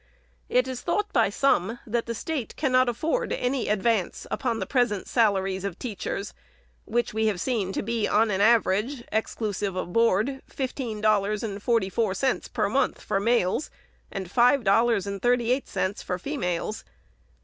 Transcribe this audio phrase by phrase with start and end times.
[0.49, 5.07] It is thought by some, that the State cannot afford any advance upon the present
[5.07, 6.33] salaries of teachers,
[6.85, 11.61] which we have seen to be on an average, exclusive of board, fifteen dollars and
[11.61, 13.69] forty four cents per month for males,
[14.11, 16.83] and five 428 THE SECRETARY'S dollars and thirty eight cents for females.